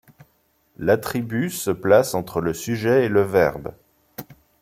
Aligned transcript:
L'attribut 0.79 1.51
se 1.51 1.69
place 1.69 2.15
entre 2.15 2.41
le 2.41 2.55
sujet 2.55 3.05
et 3.05 3.07
le 3.07 3.21
verbe. 3.21 3.71